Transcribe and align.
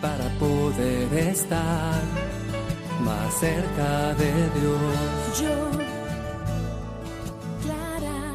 para 0.00 0.28
poder 0.40 1.12
estar 1.14 2.02
más 3.04 3.34
cerca 3.38 4.14
de 4.14 4.32
Dios. 4.58 5.40
Yo, 5.40 5.70
Clara. 7.62 8.34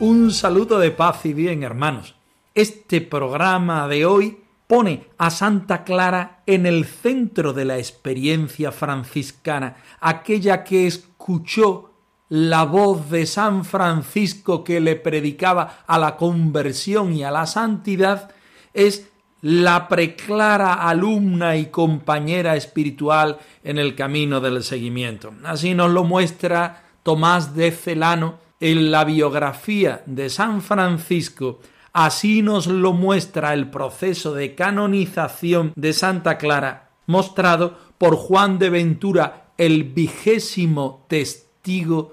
Un 0.00 0.32
saludo 0.32 0.80
de 0.80 0.90
paz 0.90 1.24
y 1.24 1.32
bien, 1.32 1.62
hermanos. 1.62 2.16
Este 2.52 3.00
programa 3.00 3.86
de 3.86 4.04
hoy 4.04 4.38
pone 4.66 5.06
a 5.18 5.30
Santa 5.30 5.84
Clara 5.84 6.42
en 6.46 6.66
el 6.66 6.84
centro 6.84 7.52
de 7.52 7.64
la 7.64 7.78
experiencia 7.78 8.72
franciscana, 8.72 9.76
aquella 10.00 10.64
que 10.64 10.88
escuchó 10.88 11.93
la 12.28 12.64
voz 12.64 13.10
de 13.10 13.26
San 13.26 13.64
Francisco 13.64 14.64
que 14.64 14.80
le 14.80 14.96
predicaba 14.96 15.84
a 15.86 15.98
la 15.98 16.16
conversión 16.16 17.12
y 17.12 17.22
a 17.22 17.30
la 17.30 17.46
santidad, 17.46 18.30
es 18.72 19.08
la 19.42 19.88
preclara 19.88 20.74
alumna 20.74 21.56
y 21.56 21.66
compañera 21.66 22.56
espiritual 22.56 23.38
en 23.62 23.78
el 23.78 23.94
camino 23.94 24.40
del 24.40 24.62
seguimiento. 24.64 25.34
Así 25.44 25.74
nos 25.74 25.90
lo 25.90 26.04
muestra 26.04 26.82
Tomás 27.02 27.54
de 27.54 27.70
Celano 27.70 28.38
en 28.58 28.90
la 28.90 29.04
biografía 29.04 30.02
de 30.06 30.30
San 30.30 30.62
Francisco, 30.62 31.60
Así 31.94 32.42
nos 32.42 32.66
lo 32.66 32.92
muestra 32.92 33.54
el 33.54 33.70
proceso 33.70 34.34
de 34.34 34.56
canonización 34.56 35.72
de 35.76 35.92
Santa 35.92 36.38
Clara, 36.38 36.90
mostrado 37.06 37.78
por 37.98 38.16
Juan 38.16 38.58
de 38.58 38.68
Ventura, 38.68 39.52
el 39.58 39.84
vigésimo 39.84 41.06
testigo 41.08 41.43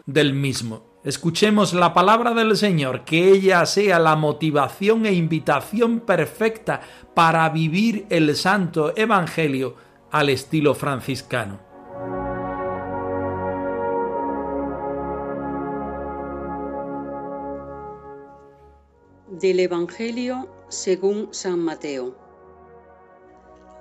del 0.05 0.33
mismo. 0.33 0.83
Escuchemos 1.03 1.73
la 1.73 1.94
palabra 1.94 2.33
del 2.33 2.55
Señor, 2.55 3.03
que 3.03 3.31
ella 3.31 3.66
sea 3.66 3.99
la 3.99 4.16
motivación 4.16 5.05
e 5.05 5.13
invitación 5.13 5.99
perfecta 5.99 6.80
para 7.13 7.49
vivir 7.49 8.05
el 8.09 8.33
santo 8.38 8.95
Evangelio 8.95 9.75
al 10.09 10.29
estilo 10.29 10.73
franciscano. 10.73 11.59
Del 19.27 19.59
Evangelio 19.59 20.47
según 20.69 21.27
San 21.31 21.59
Mateo. 21.59 22.16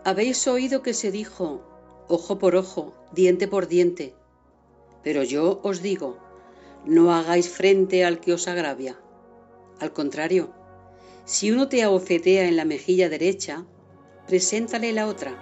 Habéis 0.05 0.49
oído 0.49 0.83
que 0.83 0.95
se 0.95 1.13
dijo, 1.13 1.63
ojo 2.09 2.41
por 2.41 2.57
ojo, 2.57 2.93
diente 3.13 3.47
por 3.47 3.69
diente. 3.69 4.20
Pero 5.03 5.23
yo 5.23 5.61
os 5.63 5.83
digo, 5.83 6.19
no 6.85 7.13
hagáis 7.13 7.49
frente 7.49 8.05
al 8.05 8.21
que 8.21 8.33
os 8.33 8.49
agravia. 8.49 8.99
Al 9.81 9.93
contrario, 9.93 10.53
si 11.25 11.51
uno 11.51 11.69
te 11.69 11.83
abofetea 11.83 12.49
en 12.49 12.57
la 12.57 12.65
mejilla 12.65 13.09
derecha, 13.09 13.65
preséntale 14.27 14.93
la 14.93 15.07
otra. 15.07 15.33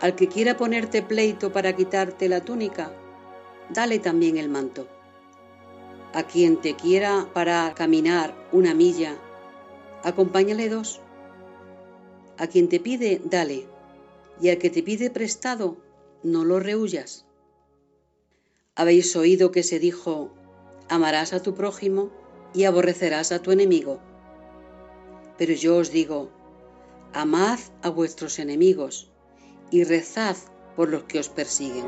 Al 0.00 0.14
que 0.14 0.28
quiera 0.28 0.56
ponerte 0.56 1.02
pleito 1.02 1.52
para 1.52 1.74
quitarte 1.74 2.28
la 2.28 2.40
túnica, 2.40 2.92
dale 3.70 3.98
también 3.98 4.36
el 4.36 4.48
manto. 4.48 4.88
A 6.12 6.24
quien 6.24 6.60
te 6.60 6.74
quiera 6.74 7.28
para 7.32 7.72
caminar 7.74 8.34
una 8.52 8.74
milla, 8.74 9.16
acompáñale 10.02 10.68
dos. 10.68 11.00
A 12.36 12.46
quien 12.46 12.68
te 12.68 12.80
pide, 12.80 13.20
dale, 13.24 13.66
y 14.40 14.50
al 14.50 14.58
que 14.58 14.70
te 14.70 14.82
pide 14.82 15.10
prestado, 15.10 15.76
no 16.22 16.44
lo 16.44 16.60
rehuyas. 16.60 17.24
Habéis 18.74 19.14
oído 19.16 19.52
que 19.52 19.62
se 19.62 19.78
dijo, 19.78 20.32
amarás 20.88 21.34
a 21.34 21.42
tu 21.42 21.54
prójimo 21.54 22.10
y 22.54 22.64
aborrecerás 22.64 23.30
a 23.30 23.42
tu 23.42 23.50
enemigo. 23.50 24.00
Pero 25.36 25.52
yo 25.52 25.76
os 25.76 25.92
digo, 25.92 26.30
amad 27.12 27.58
a 27.82 27.90
vuestros 27.90 28.38
enemigos 28.38 29.10
y 29.70 29.84
rezad 29.84 30.36
por 30.74 30.88
los 30.88 31.04
que 31.04 31.18
os 31.18 31.28
persiguen. 31.28 31.84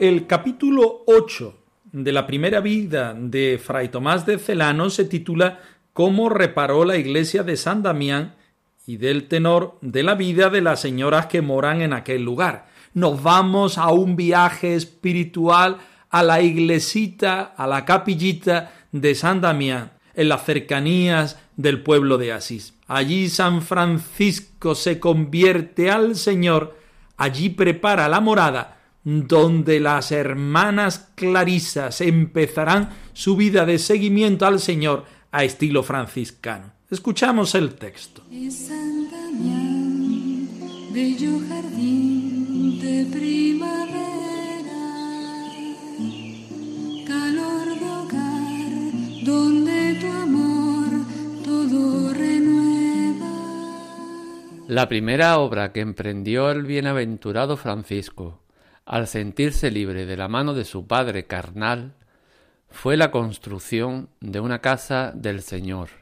El 0.00 0.26
capítulo 0.26 1.04
8 1.06 1.58
de 1.92 2.10
la 2.10 2.26
primera 2.26 2.60
vida 2.60 3.14
de 3.16 3.60
Fray 3.62 3.88
Tomás 3.88 4.26
de 4.26 4.36
Celano 4.36 4.90
se 4.90 5.04
titula 5.04 5.60
Cómo 5.92 6.28
reparó 6.28 6.84
la 6.84 6.96
iglesia 6.96 7.44
de 7.44 7.56
San 7.56 7.84
Damián 7.84 8.34
y 8.86 8.96
del 8.96 9.28
tenor 9.28 9.78
de 9.80 10.02
la 10.02 10.14
vida 10.14 10.50
de 10.50 10.60
las 10.60 10.80
señoras 10.80 11.26
que 11.26 11.42
moran 11.42 11.82
en 11.82 11.92
aquel 11.92 12.22
lugar. 12.22 12.66
Nos 12.94 13.22
vamos 13.22 13.78
a 13.78 13.88
un 13.90 14.16
viaje 14.16 14.74
espiritual 14.74 15.78
a 16.10 16.22
la 16.22 16.42
iglesita, 16.42 17.54
a 17.56 17.66
la 17.66 17.84
capillita 17.84 18.72
de 18.92 19.14
San 19.14 19.40
Damián, 19.40 19.92
en 20.14 20.28
las 20.28 20.44
cercanías 20.44 21.38
del 21.56 21.82
pueblo 21.82 22.18
de 22.18 22.32
Asís. 22.32 22.74
Allí 22.86 23.28
San 23.30 23.62
Francisco 23.62 24.74
se 24.74 25.00
convierte 25.00 25.90
al 25.90 26.16
Señor, 26.16 26.76
allí 27.16 27.48
prepara 27.48 28.08
la 28.08 28.20
morada, 28.20 28.78
donde 29.04 29.80
las 29.80 30.12
hermanas 30.12 31.10
clarisas 31.14 32.00
empezarán 32.00 32.90
su 33.14 33.36
vida 33.36 33.64
de 33.64 33.78
seguimiento 33.78 34.46
al 34.46 34.60
Señor 34.60 35.06
a 35.30 35.44
estilo 35.44 35.82
franciscano. 35.82 36.71
Escuchamos 36.92 37.54
el 37.54 37.74
texto. 37.76 38.22
San 38.50 39.10
Damián, 39.10 40.46
bello 40.92 41.40
jardín 41.48 42.78
de 42.82 43.06
primavera, 43.10 43.94
calor 47.06 47.78
de 47.80 47.86
hogar, 47.86 49.24
donde 49.24 49.94
tu 50.02 50.06
amor 50.06 50.90
todo 51.42 52.12
renueva. 52.12 53.30
La 54.68 54.86
primera 54.86 55.38
obra 55.38 55.72
que 55.72 55.80
emprendió 55.80 56.50
el 56.50 56.64
bienaventurado 56.64 57.56
Francisco 57.56 58.42
al 58.84 59.06
sentirse 59.06 59.70
libre 59.70 60.04
de 60.04 60.18
la 60.18 60.28
mano 60.28 60.52
de 60.52 60.66
su 60.66 60.86
padre 60.86 61.24
carnal, 61.24 61.94
fue 62.68 62.98
la 62.98 63.10
construcción 63.10 64.10
de 64.20 64.40
una 64.40 64.58
casa 64.58 65.10
del 65.14 65.40
Señor. 65.40 66.01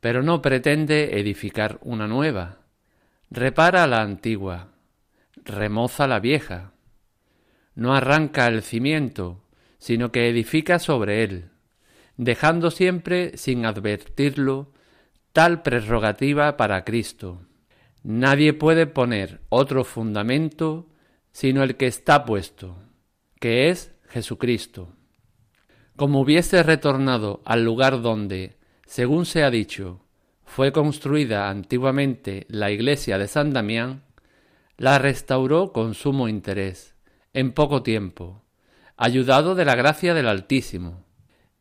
Pero 0.00 0.22
no 0.22 0.42
pretende 0.42 1.18
edificar 1.20 1.78
una 1.82 2.06
nueva, 2.06 2.58
repara 3.30 3.86
la 3.86 4.02
antigua, 4.02 4.72
remoza 5.44 6.06
la 6.06 6.20
vieja. 6.20 6.72
No 7.74 7.94
arranca 7.94 8.46
el 8.46 8.62
cimiento, 8.62 9.44
sino 9.78 10.10
que 10.10 10.28
edifica 10.28 10.78
sobre 10.78 11.22
él, 11.22 11.50
dejando 12.16 12.70
siempre, 12.70 13.36
sin 13.36 13.64
advertirlo, 13.64 14.72
tal 15.32 15.62
prerrogativa 15.62 16.56
para 16.56 16.84
Cristo. 16.84 17.42
Nadie 18.02 18.52
puede 18.52 18.86
poner 18.86 19.40
otro 19.48 19.84
fundamento 19.84 20.90
sino 21.32 21.62
el 21.62 21.76
que 21.76 21.86
está 21.86 22.24
puesto, 22.24 22.76
que 23.38 23.68
es 23.70 23.94
Jesucristo. 24.08 24.94
Como 25.96 26.20
hubiese 26.20 26.62
retornado 26.62 27.42
al 27.44 27.64
lugar 27.64 28.02
donde, 28.02 28.58
según 28.90 29.24
se 29.24 29.44
ha 29.44 29.52
dicho, 29.52 30.00
fue 30.44 30.72
construida 30.72 31.48
antiguamente 31.48 32.44
la 32.48 32.72
iglesia 32.72 33.18
de 33.18 33.28
San 33.28 33.52
Damián, 33.52 34.02
la 34.78 34.98
restauró 34.98 35.72
con 35.72 35.94
sumo 35.94 36.26
interés, 36.26 36.96
en 37.32 37.52
poco 37.52 37.84
tiempo, 37.84 38.42
ayudado 38.96 39.54
de 39.54 39.64
la 39.64 39.76
gracia 39.76 40.12
del 40.12 40.26
Altísimo. 40.26 41.04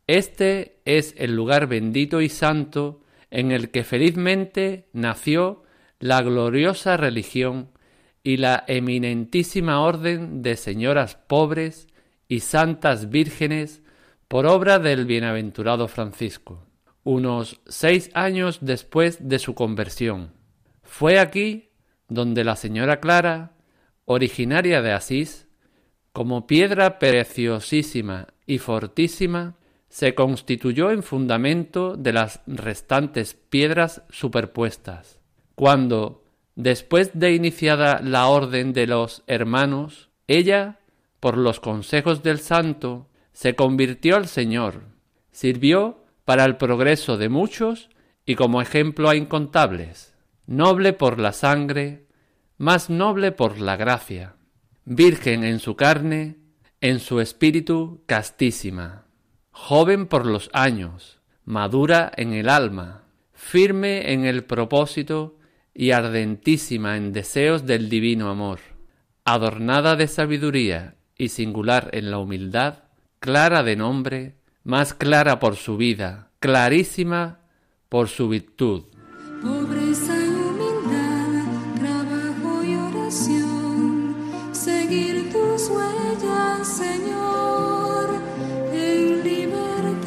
Este 0.07 0.81
es 0.85 1.13
el 1.19 1.35
lugar 1.35 1.67
bendito 1.67 2.19
y 2.21 2.29
santo 2.29 3.03
en 3.29 3.51
el 3.51 3.69
que 3.69 3.83
felizmente 3.83 4.87
nació 4.91 5.61
la 5.99 6.23
gloriosa 6.23 6.97
religión 6.97 7.69
y 8.23 8.37
la 8.37 8.63
eminentísima 8.65 9.81
orden 9.81 10.41
de 10.41 10.57
señoras 10.57 11.13
pobres 11.13 11.89
y 12.27 12.39
santas 12.39 13.11
vírgenes 13.11 13.83
por 14.27 14.47
obra 14.47 14.79
del 14.79 15.05
bienaventurado 15.05 15.87
Francisco, 15.87 16.65
unos 17.09 17.59
seis 17.65 18.11
años 18.13 18.59
después 18.61 19.27
de 19.27 19.39
su 19.39 19.55
conversión. 19.55 20.31
Fue 20.83 21.17
aquí 21.19 21.71
donde 22.07 22.43
la 22.43 22.55
señora 22.55 22.99
Clara, 22.99 23.53
originaria 24.05 24.83
de 24.83 24.91
Asís, 24.91 25.47
como 26.13 26.45
piedra 26.45 26.99
preciosísima 26.99 28.27
y 28.45 28.59
fortísima, 28.59 29.55
se 29.87 30.13
constituyó 30.13 30.91
en 30.91 31.01
fundamento 31.01 31.95
de 31.95 32.13
las 32.13 32.41
restantes 32.45 33.33
piedras 33.33 34.03
superpuestas. 34.11 35.19
Cuando, 35.55 36.23
después 36.55 37.09
de 37.15 37.33
iniciada 37.33 38.01
la 38.03 38.27
orden 38.27 38.71
de 38.71 38.85
los 38.85 39.23
hermanos, 39.25 40.09
ella, 40.27 40.77
por 41.19 41.39
los 41.39 41.59
consejos 41.59 42.21
del 42.21 42.37
santo, 42.37 43.07
se 43.33 43.55
convirtió 43.55 44.15
al 44.15 44.27
Señor, 44.27 44.83
sirvió 45.31 45.98
para 46.29 46.45
el 46.45 46.57
progreso 46.57 47.17
de 47.17 47.27
muchos 47.27 47.89
y 48.23 48.35
como 48.35 48.61
ejemplo 48.61 49.09
a 49.09 49.15
incontables, 49.15 50.13
noble 50.45 50.93
por 50.93 51.17
la 51.17 51.33
sangre, 51.33 52.05
más 52.59 52.91
noble 52.91 53.31
por 53.31 53.59
la 53.59 53.75
gracia, 53.77 54.35
virgen 54.85 55.43
en 55.43 55.59
su 55.59 55.75
carne, 55.75 56.37
en 56.81 56.99
su 56.99 57.19
espíritu 57.19 58.03
castísima, 58.05 59.07
joven 59.49 60.05
por 60.05 60.27
los 60.27 60.51
años, 60.53 61.19
madura 61.45 62.11
en 62.15 62.33
el 62.33 62.47
alma, 62.47 63.05
firme 63.33 64.13
en 64.13 64.23
el 64.23 64.43
propósito 64.43 65.39
y 65.73 65.89
ardentísima 65.89 66.95
en 66.95 67.11
deseos 67.11 67.65
del 67.65 67.89
divino 67.89 68.29
amor, 68.29 68.59
adornada 69.25 69.95
de 69.95 70.07
sabiduría 70.07 70.93
y 71.17 71.29
singular 71.29 71.89
en 71.93 72.11
la 72.11 72.19
humildad, 72.19 72.83
clara 73.19 73.63
de 73.63 73.75
nombre, 73.75 74.38
más 74.69 74.93
clara 74.93 75.39
por 75.39 75.55
su 75.55 75.77
vida, 75.77 76.29
clarísima 76.39 77.39
por 77.89 78.07
su 78.07 78.29
virtud. 78.29 78.83
Pobreza 79.41 80.15
y 80.15 80.29
humildad, 80.29 81.43
trabajo 81.79 82.63
y 82.63 82.75
oración, 82.75 84.15
seguir 84.51 85.31
tus 85.31 85.69
huellas, 85.69 86.67
Señor, 86.67 88.11
en 88.71 89.23
libertad. 89.23 90.05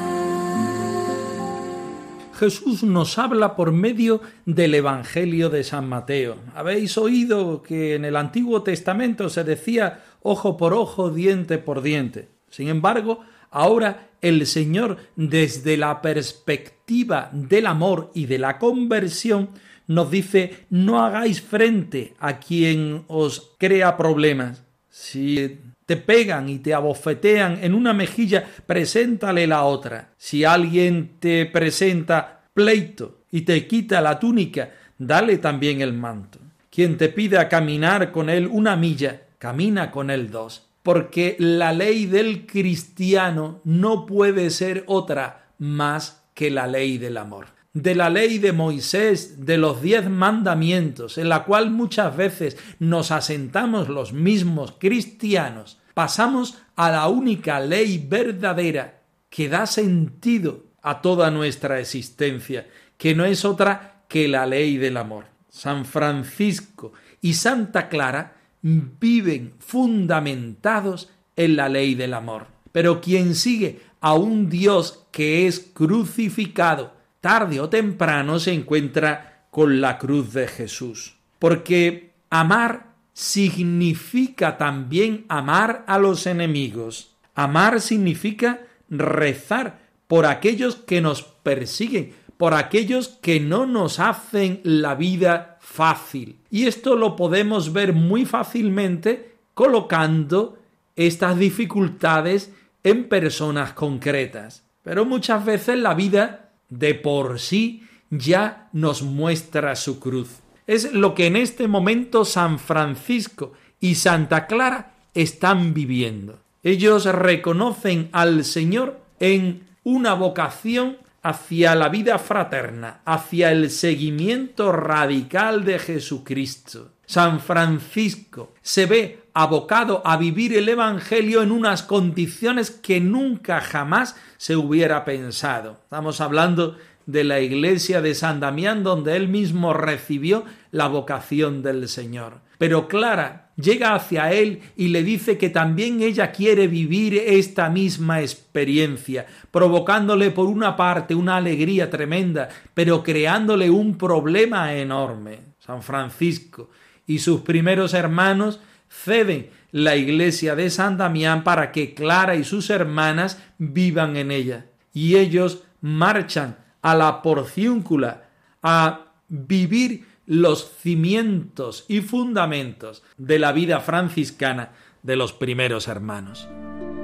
Jesús 2.35 2.85
nos 2.85 3.19
habla 3.19 3.57
por 3.57 3.73
medio 3.73 4.21
del 4.47 4.77
Evangelio 4.77 5.51
de 5.51 5.65
San 5.65 5.89
Mateo. 5.89 6.37
Habéis 6.55 6.97
oído 6.97 7.63
que 7.63 7.97
en 7.97 8.05
el 8.05 8.15
Antiguo 8.15 8.63
Testamento 8.63 9.29
se 9.29 9.43
decía 9.43 10.05
ojo 10.21 10.57
por 10.57 10.73
ojo, 10.73 11.11
diente 11.11 11.59
por 11.59 11.83
diente. 11.83 12.29
Sin 12.49 12.69
embargo, 12.69 13.25
ahora 13.53 14.09
el 14.21 14.47
Señor, 14.47 14.99
desde 15.17 15.77
la 15.77 16.03
perspectiva 16.03 17.31
del 17.33 17.67
amor 17.67 18.11
y 18.15 18.27
de 18.27 18.39
la 18.39 18.59
conversión, 18.59 19.51
nos 19.87 20.11
dice 20.11 20.67
no 20.71 21.05
hagáis 21.05 21.41
frente 21.41 22.15
a 22.19 22.39
quien 22.39 23.05
os 23.09 23.53
crea 23.59 23.97
problemas. 23.97 24.63
Si 24.89 25.59
te 25.87 25.97
pegan 25.97 26.49
y 26.49 26.59
te 26.59 26.75
abofetean 26.75 27.59
en 27.63 27.75
una 27.75 27.93
mejilla, 27.93 28.45
preséntale 28.67 29.47
la 29.47 29.65
otra. 29.65 30.13
Si 30.17 30.45
alguien 30.45 31.13
te 31.19 31.47
presenta 31.47 32.45
pleito 32.55 33.23
y 33.31 33.43
te 33.43 33.67
quita 33.67 34.01
la 34.01 34.19
túnica, 34.19 34.71
dale 34.99 35.39
también 35.39 35.81
el 35.81 35.93
manto. 35.93 36.39
Quien 36.71 36.97
te 36.97 37.09
pida 37.09 37.49
caminar 37.49 38.13
con 38.13 38.31
él 38.31 38.47
una 38.47 38.77
milla, 38.77 39.23
camina 39.39 39.91
con 39.91 40.11
él 40.11 40.31
dos. 40.31 40.72
Porque 40.83 41.37
la 41.39 41.73
ley 41.73 42.07
del 42.07 42.47
cristiano 42.47 43.61
no 43.65 44.07
puede 44.07 44.51
ser 44.51 44.85
otra 44.87 45.51
más 45.59 46.25
que 46.35 46.51
la 46.51 46.67
ley 46.67 46.99
del 46.99 47.17
amor 47.17 47.47
de 47.75 47.95
la 47.95 48.11
ley 48.11 48.39
de 48.39 48.53
Moisés, 48.53 49.47
de 49.47 49.57
los 49.57 49.81
diez 49.81 50.09
mandamientos, 50.09 51.17
en 51.17 51.29
la 51.29 51.45
cual 51.45 51.71
muchas 51.71 52.15
veces 52.17 52.59
nos 52.79 53.11
asentamos 53.11 53.89
los 53.89 54.13
mismos 54.13 54.75
cristianos, 54.79 55.79
pasamos 55.95 56.59
a 56.77 56.91
la 56.91 57.09
única 57.09 57.61
ley 57.61 58.05
verdadera 58.07 59.01
que 59.31 59.49
da 59.49 59.67
sentido 59.67 60.67
a 60.83 61.01
toda 61.01 61.31
nuestra 61.31 61.81
existencia, 61.81 62.69
que 62.99 63.15
no 63.15 63.25
es 63.25 63.45
otra 63.45 64.05
que 64.09 64.29
la 64.29 64.47
ley 64.47 64.77
del 64.77 64.99
amor. 64.99 65.27
San 65.49 65.85
Francisco 65.85 66.93
y 67.21 67.35
Santa 67.35 67.89
Clara 67.89 68.37
viven 68.63 69.55
fundamentados 69.59 71.11
en 71.37 71.57
la 71.57 71.69
ley 71.69 71.95
del 71.95 72.15
amor. 72.15 72.47
Pero 72.71 73.01
quien 73.01 73.35
sigue 73.35 73.81
a 74.01 74.15
un 74.15 74.49
Dios 74.49 75.07
que 75.11 75.47
es 75.47 75.61
crucificado, 75.61 76.95
tarde 77.21 77.61
o 77.61 77.69
temprano 77.69 78.39
se 78.39 78.53
encuentra 78.53 79.47
con 79.51 79.81
la 79.81 79.99
cruz 79.99 80.33
de 80.33 80.49
Jesús. 80.49 81.17
Porque 81.39 82.13
amar 82.31 82.93
significa 83.13 84.57
también 84.57 85.27
amar 85.29 85.85
a 85.87 85.99
los 85.99 86.27
enemigos. 86.27 87.15
Amar 87.35 87.81
significa 87.81 88.61
rezar 88.89 89.81
por 90.07 90.27
aquellos 90.27 90.77
que 90.77 91.01
nos 91.01 91.23
persiguen, 91.23 92.15
por 92.37 92.55
aquellos 92.55 93.09
que 93.09 93.41
no 93.41 93.67
nos 93.67 93.99
hacen 93.99 94.61
la 94.65 94.95
vida 94.95 95.52
fácil. 95.73 96.37
Y 96.51 96.67
esto 96.67 96.97
lo 96.97 97.17
podemos 97.17 97.73
ver 97.73 97.95
muy 97.95 98.27
fácilmente 98.27 99.37
colocando 99.55 100.59
estas 100.97 101.39
dificultades 101.39 102.53
en 102.85 103.09
personas 103.09 103.73
concretas. 103.73 104.65
Pero 104.83 105.05
muchas 105.05 105.45
veces 105.45 105.79
la 105.79 105.95
vida 105.95 106.51
de 106.69 106.95
por 106.95 107.39
sí 107.41 107.87
ya 108.11 108.69
nos 108.73 109.03
muestra 109.03 109.75
su 109.77 109.99
cruz. 109.99 110.41
Es 110.67 110.93
lo 110.93 111.15
que 111.15 111.27
en 111.27 111.37
este 111.37 111.69
momento 111.69 112.25
San 112.25 112.59
Francisco 112.59 113.53
y 113.81 113.95
Santa 113.95 114.47
Clara 114.47 114.95
están 115.15 115.73
viviendo. 115.73 116.39
Ellos 116.63 117.07
reconocen 117.07 118.09
al 118.13 118.45
Señor 118.45 119.01
en 119.21 119.67
una 119.85 120.15
vocación 120.15 120.99
hacia 121.23 121.75
la 121.75 121.89
vida 121.89 122.19
fraterna, 122.19 123.01
hacia 123.05 123.53
el 123.53 123.71
seguimiento 123.71 124.73
radical 124.73 125.65
de 125.65 125.79
Jesucristo. 125.79 126.93
San 127.07 127.41
Francisco 127.41 128.55
se 128.63 128.87
ve 128.87 129.23
abocado 129.35 130.03
a 130.05 130.17
vivir 130.17 130.55
el 130.57 130.69
Evangelio 130.69 131.43
en 131.43 131.53
unas 131.53 131.83
condiciones 131.83 132.71
que 132.71 133.01
nunca 133.01 133.61
jamás 133.61 134.17
se 134.37 134.57
hubiera 134.57 135.05
pensado. 135.05 135.81
Estamos 135.85 136.21
hablando 136.21 136.77
de 137.07 137.25
la 137.25 137.41
iglesia 137.41 138.01
de 138.01 138.15
San 138.15 138.41
Damián 138.41 138.83
donde 138.83 139.17
él 139.17 139.29
mismo 139.29 139.73
recibió 139.73 140.45
la 140.71 140.89
vocación 140.89 141.63
del 141.63 141.89
Señor. 141.89 142.41
Pero 142.59 142.89
Clara 142.89 143.42
llega 143.57 143.95
hacia 143.95 144.33
él 144.33 144.61
y 144.77 144.89
le 144.89 145.03
dice 145.03 145.39
que 145.39 145.51
también 145.51 146.03
ella 146.03 146.33
quiere 146.33 146.69
vivir 146.69 147.15
esta 147.15 147.69
misma 147.69 148.21
experiencia, 148.21 149.27
provocándole 149.51 150.31
por 150.31 150.47
una 150.47 150.77
parte 150.77 151.15
una 151.15 151.37
alegría 151.37 151.91
tremenda, 151.91 152.49
pero 152.75 153.03
creándole 153.03 153.71
un 153.71 153.99
problema 153.99 154.75
enorme. 154.75 155.41
San 155.59 155.83
Francisco 155.83 156.71
y 157.07 157.19
sus 157.19 157.43
primeros 157.43 157.95
hermanos 157.95 158.61
ceden 158.89 159.51
la 159.71 159.97
iglesia 159.97 160.55
de 160.55 160.71
San 160.71 160.99
Damián 160.99 161.45
para 161.45 161.73
que 161.73 161.95
Clara 161.95 162.37
y 162.37 162.45
sus 162.45 162.69
hermanas 162.71 163.43
vivan 163.59 164.17
en 164.17 164.31
ella. 164.31 164.67
Y 164.93 165.17
ellos 165.17 165.65
marchan 165.81 166.59
a 166.83 166.95
la 166.95 167.23
porciúncula 167.23 168.25
a 168.63 169.07
vivir 169.29 170.07
los 170.33 170.71
cimientos 170.81 171.85
y 171.89 172.01
fundamentos 172.01 173.03
de 173.19 173.39
la 173.39 173.53
vida 173.53 173.81
franciscana 173.81 174.71
de 175.03 175.17
los 175.17 175.35
primeros 175.35 175.89
hermanos. 175.89 176.49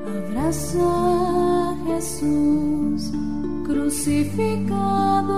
Abraza 0.07 1.77
Jesús 1.87 3.13
crucificado, 3.67 5.37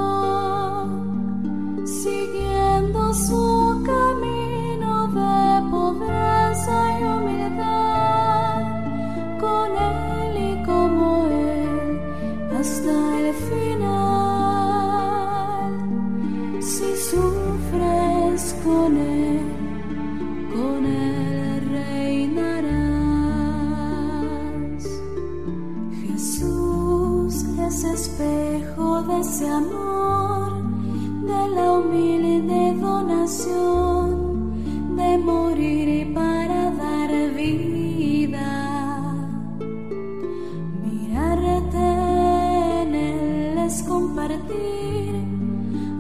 siguiendo 1.85 3.13
su 3.13 3.70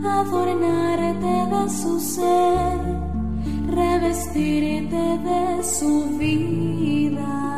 adornarte 0.04 1.54
de 1.54 1.70
su 1.70 2.00
ser, 2.00 2.78
revestirte 3.68 4.96
de 4.96 5.64
su 5.64 6.18
vida. 6.18 7.50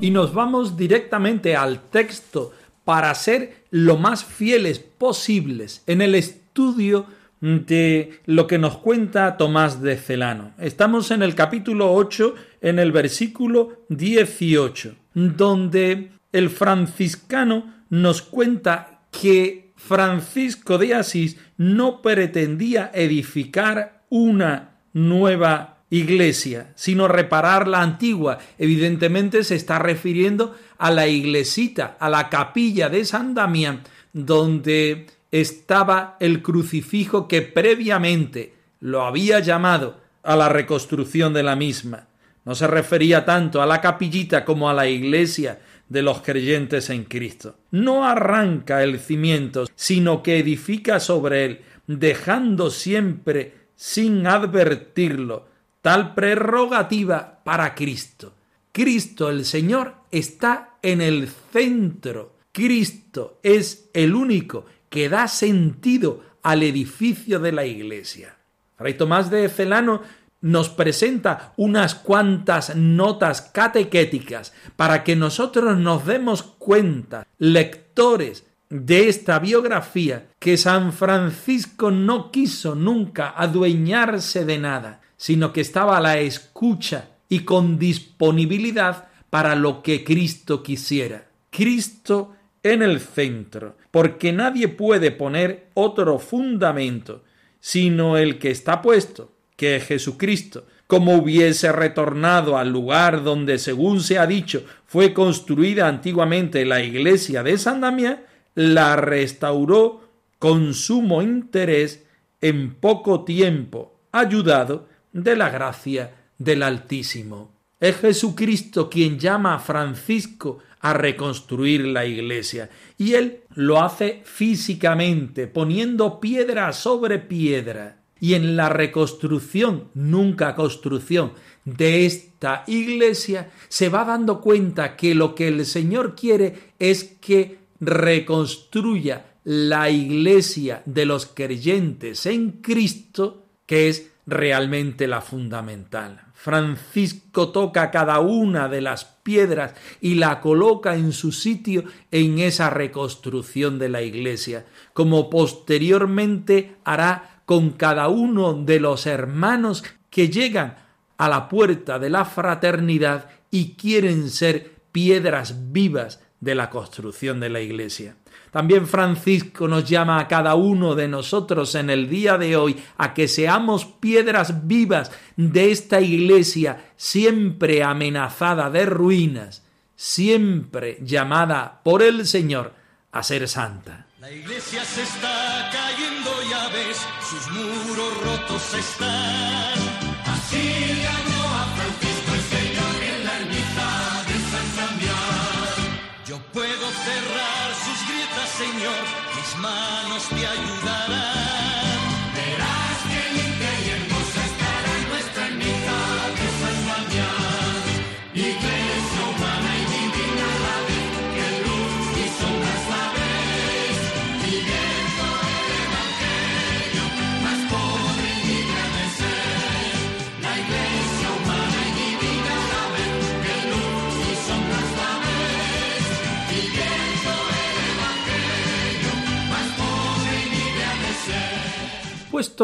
y 0.00 0.10
nos 0.10 0.32
vamos 0.32 0.76
directamente 0.76 1.56
al 1.56 1.82
texto 1.90 2.52
para 2.84 3.14
ser 3.14 3.64
lo 3.70 3.98
más 3.98 4.24
fieles 4.24 4.78
posibles 4.78 5.82
en 5.86 6.00
el 6.00 6.14
estudio 6.14 7.04
de 7.40 8.20
lo 8.26 8.46
que 8.46 8.58
nos 8.58 8.78
cuenta 8.78 9.36
Tomás 9.36 9.82
de 9.82 9.96
Celano. 9.96 10.52
Estamos 10.58 11.10
en 11.10 11.22
el 11.22 11.34
capítulo 11.34 11.92
8, 11.92 12.34
en 12.62 12.78
el 12.78 12.92
versículo 12.92 13.84
18, 13.90 14.94
donde 15.14 16.12
el 16.32 16.50
franciscano 16.50 17.74
nos 17.90 18.22
cuenta 18.22 18.89
que 19.10 19.72
Francisco 19.76 20.78
de 20.78 20.94
Asís 20.94 21.36
no 21.56 22.02
pretendía 22.02 22.90
edificar 22.94 24.04
una 24.08 24.76
nueva 24.92 25.78
iglesia, 25.90 26.72
sino 26.76 27.08
reparar 27.08 27.66
la 27.66 27.82
antigua. 27.82 28.38
Evidentemente 28.58 29.42
se 29.44 29.56
está 29.56 29.78
refiriendo 29.78 30.54
a 30.78 30.90
la 30.90 31.08
iglesita, 31.08 31.96
a 31.98 32.08
la 32.08 32.28
capilla 32.28 32.88
de 32.88 33.04
San 33.04 33.34
Damián, 33.34 33.82
donde 34.12 35.06
estaba 35.30 36.16
el 36.20 36.42
crucifijo 36.42 37.28
que 37.28 37.42
previamente 37.42 38.54
lo 38.80 39.02
había 39.02 39.40
llamado 39.40 40.00
a 40.22 40.36
la 40.36 40.48
reconstrucción 40.48 41.32
de 41.32 41.42
la 41.42 41.56
misma. 41.56 42.06
No 42.44 42.54
se 42.54 42.66
refería 42.66 43.24
tanto 43.24 43.60
a 43.60 43.66
la 43.66 43.80
capillita 43.80 44.44
como 44.44 44.70
a 44.70 44.74
la 44.74 44.88
iglesia 44.88 45.60
de 45.90 46.02
los 46.02 46.22
creyentes 46.22 46.88
en 46.88 47.04
Cristo. 47.04 47.56
No 47.72 48.06
arranca 48.06 48.82
el 48.82 48.98
cimiento, 48.98 49.66
sino 49.74 50.22
que 50.22 50.38
edifica 50.38 51.00
sobre 51.00 51.44
él, 51.44 51.60
dejando 51.86 52.70
siempre, 52.70 53.54
sin 53.76 54.26
advertirlo, 54.26 55.48
tal 55.82 56.14
prerrogativa 56.14 57.40
para 57.44 57.74
Cristo. 57.74 58.32
Cristo 58.72 59.28
el 59.28 59.44
Señor 59.44 59.96
está 60.10 60.76
en 60.80 61.00
el 61.02 61.28
centro. 61.52 62.36
Cristo 62.52 63.40
es 63.42 63.90
el 63.92 64.14
único 64.14 64.66
que 64.88 65.08
da 65.08 65.26
sentido 65.26 66.22
al 66.42 66.62
edificio 66.62 67.40
de 67.40 67.52
la 67.52 67.66
Iglesia. 67.66 68.36
Fray 68.76 68.94
Tomás 68.94 69.30
de 69.30 69.48
Celano 69.48 70.02
nos 70.40 70.68
presenta 70.68 71.52
unas 71.56 71.94
cuantas 71.94 72.74
notas 72.74 73.42
catequéticas 73.42 74.52
para 74.76 75.04
que 75.04 75.16
nosotros 75.16 75.78
nos 75.78 76.06
demos 76.06 76.42
cuenta, 76.42 77.26
lectores 77.38 78.46
de 78.68 79.08
esta 79.08 79.38
biografía, 79.38 80.28
que 80.38 80.56
San 80.56 80.92
Francisco 80.92 81.90
no 81.90 82.30
quiso 82.30 82.74
nunca 82.74 83.34
adueñarse 83.36 84.44
de 84.44 84.58
nada, 84.58 85.00
sino 85.16 85.52
que 85.52 85.60
estaba 85.60 85.96
a 85.96 86.00
la 86.00 86.18
escucha 86.18 87.10
y 87.28 87.40
con 87.40 87.78
disponibilidad 87.78 89.08
para 89.28 89.54
lo 89.54 89.82
que 89.82 90.04
Cristo 90.04 90.62
quisiera. 90.62 91.26
Cristo 91.50 92.34
en 92.62 92.82
el 92.82 93.00
centro, 93.00 93.76
porque 93.90 94.32
nadie 94.32 94.68
puede 94.68 95.10
poner 95.10 95.70
otro 95.74 96.18
fundamento 96.18 97.24
sino 97.60 98.16
el 98.16 98.38
que 98.38 98.50
está 98.50 98.82
puesto, 98.82 99.32
que 99.60 99.76
es 99.76 99.84
Jesucristo, 99.84 100.64
como 100.86 101.16
hubiese 101.16 101.70
retornado 101.70 102.56
al 102.56 102.70
lugar 102.70 103.22
donde, 103.22 103.58
según 103.58 104.00
se 104.00 104.18
ha 104.18 104.26
dicho, 104.26 104.64
fue 104.86 105.12
construida 105.12 105.86
antiguamente 105.86 106.64
la 106.64 106.82
iglesia 106.82 107.42
de 107.42 107.58
San 107.58 107.82
Damián, 107.82 108.22
la 108.54 108.96
restauró 108.96 110.08
con 110.38 110.72
sumo 110.72 111.20
interés 111.20 112.06
en 112.40 112.72
poco 112.72 113.24
tiempo, 113.24 114.00
ayudado 114.12 114.88
de 115.12 115.36
la 115.36 115.50
gracia 115.50 116.14
del 116.38 116.62
Altísimo. 116.62 117.52
Es 117.78 117.98
Jesucristo 117.98 118.88
quien 118.88 119.18
llama 119.18 119.56
a 119.56 119.58
Francisco 119.58 120.60
a 120.80 120.94
reconstruir 120.94 121.84
la 121.84 122.06
iglesia. 122.06 122.70
Y 122.96 123.12
él 123.12 123.42
lo 123.54 123.82
hace 123.82 124.22
físicamente, 124.24 125.48
poniendo 125.48 126.18
piedra 126.18 126.72
sobre 126.72 127.18
piedra. 127.18 127.99
Y 128.20 128.34
en 128.34 128.56
la 128.56 128.68
reconstrucción, 128.68 129.88
nunca 129.94 130.54
construcción, 130.54 131.32
de 131.64 132.06
esta 132.06 132.64
iglesia, 132.66 133.50
se 133.68 133.88
va 133.88 134.04
dando 134.04 134.40
cuenta 134.40 134.96
que 134.96 135.14
lo 135.14 135.34
que 135.34 135.48
el 135.48 135.64
Señor 135.66 136.14
quiere 136.14 136.72
es 136.78 137.04
que 137.04 137.58
reconstruya 137.80 139.34
la 139.44 139.90
iglesia 139.90 140.82
de 140.84 141.06
los 141.06 141.26
creyentes 141.26 142.26
en 142.26 142.52
Cristo, 142.62 143.46
que 143.66 143.88
es 143.88 144.10
realmente 144.26 145.06
la 145.06 145.20
fundamental. 145.20 146.20
Francisco 146.34 147.50
toca 147.50 147.90
cada 147.90 148.20
una 148.20 148.68
de 148.68 148.80
las 148.80 149.04
piedras 149.04 149.74
y 150.00 150.14
la 150.14 150.40
coloca 150.40 150.94
en 150.94 151.12
su 151.12 151.32
sitio 151.32 151.84
en 152.10 152.38
esa 152.38 152.70
reconstrucción 152.70 153.78
de 153.78 153.90
la 153.90 154.00
iglesia, 154.00 154.64
como 154.94 155.28
posteriormente 155.28 156.76
hará 156.84 157.29
con 157.50 157.70
cada 157.70 158.06
uno 158.06 158.54
de 158.54 158.78
los 158.78 159.06
hermanos 159.06 159.82
que 160.08 160.28
llegan 160.28 160.76
a 161.18 161.28
la 161.28 161.48
puerta 161.48 161.98
de 161.98 162.08
la 162.08 162.24
fraternidad 162.24 163.28
y 163.50 163.74
quieren 163.74 164.30
ser 164.30 164.76
piedras 164.92 165.72
vivas 165.72 166.22
de 166.38 166.54
la 166.54 166.70
construcción 166.70 167.40
de 167.40 167.48
la 167.48 167.60
iglesia. 167.60 168.14
También 168.52 168.86
Francisco 168.86 169.66
nos 169.66 169.84
llama 169.90 170.20
a 170.20 170.28
cada 170.28 170.54
uno 170.54 170.94
de 170.94 171.08
nosotros 171.08 171.74
en 171.74 171.90
el 171.90 172.08
día 172.08 172.38
de 172.38 172.56
hoy 172.56 172.76
a 172.96 173.14
que 173.14 173.26
seamos 173.26 173.84
piedras 173.84 174.68
vivas 174.68 175.10
de 175.36 175.72
esta 175.72 176.00
iglesia 176.00 176.92
siempre 176.94 177.82
amenazada 177.82 178.70
de 178.70 178.86
ruinas, 178.86 179.66
siempre 179.96 180.98
llamada 181.02 181.80
por 181.82 182.04
el 182.04 182.28
Señor 182.28 182.74
a 183.10 183.24
ser 183.24 183.48
santa. 183.48 184.06
La 184.20 184.30
iglesia 184.30 184.84
se 184.84 185.02
está 185.02 185.70
cayendo, 185.72 186.30
ya 186.50 186.68
ves, 186.68 186.98
sus 187.26 187.50
muros 187.52 188.22
rotos 188.22 188.74
están. 188.74 189.78
Así 190.26 191.06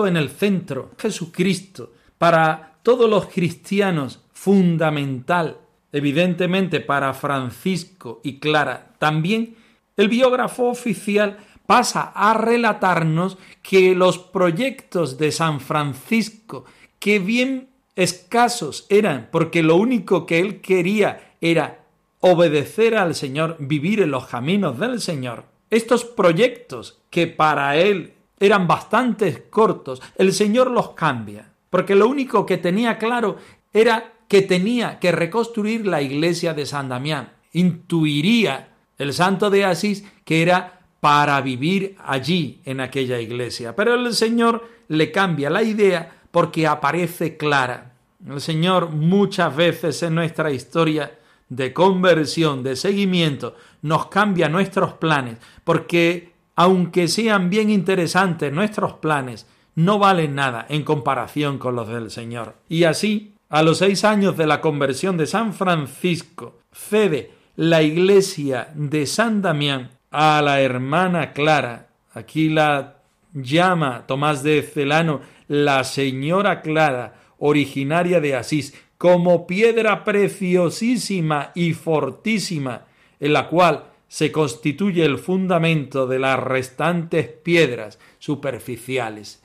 en 0.07 0.17
el 0.17 0.31
centro 0.31 0.93
Jesucristo 0.99 1.93
para 2.19 2.79
todos 2.83 3.11
los 3.11 3.27
cristianos 3.27 4.21
fundamental, 4.33 5.59
evidentemente 5.93 6.81
para 6.81 7.13
Francisco 7.13 8.21
y 8.25 8.39
Clara 8.39 8.95
también, 8.99 9.57
el 9.97 10.09
biógrafo 10.09 10.69
oficial 10.69 11.39
pasa 11.67 12.13
a 12.15 12.33
relatarnos 12.35 13.39
que 13.63 13.95
los 13.95 14.19
proyectos 14.19 15.19
de 15.19 15.31
San 15.31 15.61
Francisco, 15.61 16.65
que 16.99 17.19
bien 17.19 17.69
escasos 17.97 18.87
eran, 18.89 19.29
porque 19.31 19.63
lo 19.63 19.77
único 19.77 20.25
que 20.25 20.41
él 20.41 20.61
quería 20.61 21.35
era 21.41 21.85
obedecer 22.21 22.97
al 22.97 23.15
Señor, 23.15 23.57
vivir 23.59 24.01
en 24.01 24.11
los 24.11 24.27
caminos 24.27 24.79
del 24.79 25.01
Señor, 25.01 25.45
estos 25.71 26.05
proyectos 26.05 26.99
que 27.11 27.27
para 27.27 27.77
él 27.77 28.16
eran 28.39 28.67
bastante 28.67 29.45
cortos, 29.51 30.03
el 30.17 30.33
Señor 30.33 30.71
los 30.71 30.91
cambia, 30.91 31.51
porque 31.71 31.95
lo 31.95 32.09
único 32.09 32.45
que 32.45 32.59
tenía 32.59 32.99
claro 32.99 33.37
era 33.73 34.13
que 34.29 34.43
tenía 34.43 34.99
que 34.99 35.13
reconstruir 35.13 35.87
la 35.87 36.03
iglesia 36.03 36.55
de 36.55 36.67
San 36.67 36.89
Damián. 36.89 37.33
Intuiría 37.53 38.69
el 38.99 39.13
santo 39.13 39.51
de 39.51 39.65
Asís 39.65 40.05
que 40.25 40.43
era 40.43 40.81
para 41.01 41.41
vivir 41.41 41.97
allí 42.05 42.61
en 42.65 42.81
aquella 42.81 43.21
iglesia. 43.21 43.77
Pero 43.77 43.95
el 43.95 44.15
Señor 44.15 44.69
le 44.89 45.13
cambia 45.13 45.51
la 45.51 45.63
idea 45.63 46.21
porque 46.31 46.67
aparece 46.67 47.37
clara. 47.37 47.93
El 48.29 48.41
Señor 48.41 48.91
muchas 48.91 49.55
veces 49.55 50.03
en 50.03 50.15
nuestra 50.15 50.51
historia 50.51 51.19
de 51.49 51.73
conversión, 51.73 52.63
de 52.63 52.75
seguimiento, 52.75 53.55
nos 53.83 54.07
cambia 54.07 54.49
nuestros 54.49 54.95
planes, 54.95 55.39
porque 55.63 56.33
aunque 56.57 57.07
sean 57.07 57.51
bien 57.51 57.71
interesantes 57.71 58.53
nuestros 58.53 58.95
planes, 58.95 59.47
no 59.75 59.99
valen 59.99 60.35
nada 60.35 60.67
en 60.69 60.83
comparación 60.83 61.59
con 61.59 61.77
los 61.77 61.89
del 61.89 62.11
Señor. 62.11 62.55
Y 62.69 62.85
así 62.85 63.35
A 63.49 63.63
los 63.63 63.79
seis 63.79 64.03
años 64.03 64.37
de 64.37 64.45
la 64.45 64.61
conversión 64.61 65.17
de 65.17 65.29
San 65.29 65.55
Francisco, 65.55 66.59
cede 66.73 67.31
la 67.55 67.81
iglesia 67.81 68.73
de 68.75 69.07
San 69.07 69.41
Damián 69.41 69.91
a 70.11 70.43
la 70.43 70.61
hermana 70.61 71.33
Clara. 71.33 71.87
Aquí 72.13 72.49
la 72.49 72.97
llama 73.33 74.05
Tomás 74.09 74.43
de 74.43 74.63
Celano 74.63 75.21
la 75.47 75.85
señora 75.85 76.61
Clara, 76.61 77.21
originaria 77.39 78.21
de 78.21 78.35
Asís, 78.35 78.75
como 78.99 79.47
piedra 79.47 80.03
preciosísima 80.03 81.53
y 81.55 81.73
fortísima, 81.73 82.87
en 83.21 83.33
la 83.33 83.49
cual 83.49 83.85
se 84.09 84.33
constituye 84.33 85.05
el 85.05 85.19
fundamento 85.19 86.07
de 86.07 86.19
las 86.19 86.39
restantes 86.39 87.29
piedras 87.29 87.99
superficiales. 88.19 89.43